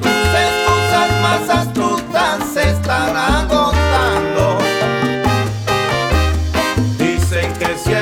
[0.00, 4.58] Tus excusas más astutas se están agotando.
[6.98, 7.92] Dicen que si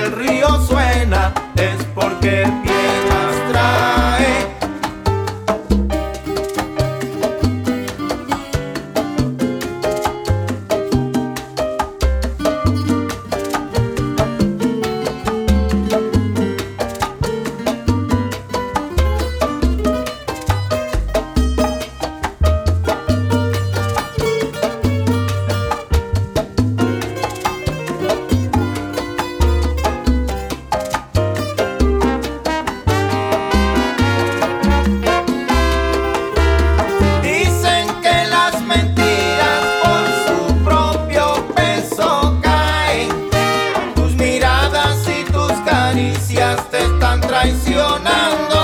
[47.45, 48.61] traicionando.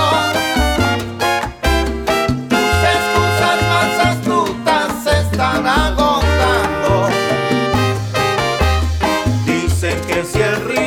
[2.49, 7.09] Tus excusas más astutas se están agotando.
[9.45, 10.80] Dicen que si el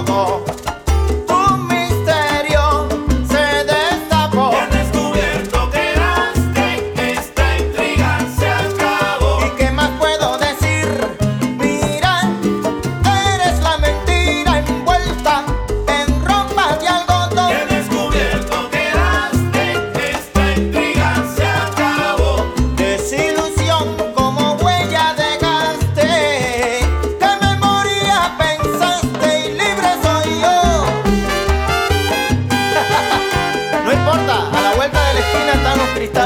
[0.00, 0.57] Oh.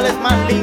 [0.06, 0.61] es más lindo.